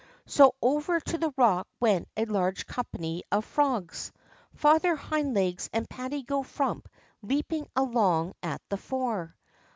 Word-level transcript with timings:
So 0.25 0.55
over 0.63 0.99
to 0.99 1.17
the 1.19 1.31
rock 1.37 1.67
went 1.79 2.07
a 2.17 2.25
large 2.25 2.65
company 2.65 3.21
of 3.31 3.45
frogs. 3.45 4.11
Father 4.55 4.95
Hind 4.95 5.35
Legs 5.35 5.69
and 5.71 5.87
Patty 5.87 6.23
go 6.23 6.41
Frump 6.41 6.89
leaping 7.21 7.67
along 7.75 8.33
at 8.41 8.67
the 8.69 8.77
fore. 8.77 9.35